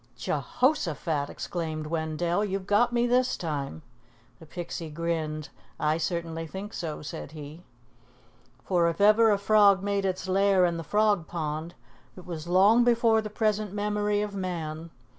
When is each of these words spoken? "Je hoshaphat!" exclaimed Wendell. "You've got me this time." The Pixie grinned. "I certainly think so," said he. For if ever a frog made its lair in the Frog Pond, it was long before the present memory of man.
"Je 0.17 0.31
hoshaphat!" 0.33 1.29
exclaimed 1.29 1.85
Wendell. 1.85 2.43
"You've 2.43 2.65
got 2.65 2.91
me 2.91 3.05
this 3.05 3.37
time." 3.37 3.83
The 4.39 4.47
Pixie 4.47 4.89
grinned. 4.89 5.49
"I 5.79 5.99
certainly 5.99 6.47
think 6.47 6.73
so," 6.73 7.03
said 7.03 7.33
he. 7.33 7.61
For 8.63 8.89
if 8.89 8.99
ever 8.99 9.29
a 9.29 9.37
frog 9.37 9.83
made 9.83 10.05
its 10.05 10.27
lair 10.27 10.65
in 10.65 10.77
the 10.77 10.83
Frog 10.83 11.27
Pond, 11.27 11.75
it 12.17 12.25
was 12.25 12.47
long 12.47 12.83
before 12.83 13.21
the 13.21 13.29
present 13.29 13.73
memory 13.73 14.23
of 14.23 14.33
man. 14.33 14.89